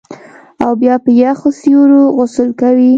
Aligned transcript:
او 0.63 0.71
بیا 0.81 0.95
په 1.03 1.11
یخو 1.21 1.49
سیورو 1.59 2.01
غسل 2.15 2.49
کوي 2.61 2.89